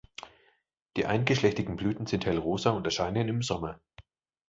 [0.97, 3.79] Die eingeschlechtigen Blüten sind hellrosa und erscheinen im Sommer.